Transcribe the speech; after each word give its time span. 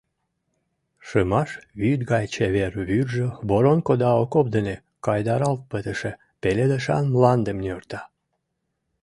Шымаш 1.07 1.49
вӱд 1.79 1.99
гай 2.11 2.25
чевер 2.33 2.73
вӱржӧ 2.89 3.27
воронко 3.49 3.93
да 4.01 4.09
окоп 4.21 4.45
дене 4.55 4.75
кайдаралт 5.05 5.61
пытыше 5.71 6.11
пеледышан 6.41 7.03
мландым 7.13 7.57
нӧрта. 7.65 8.01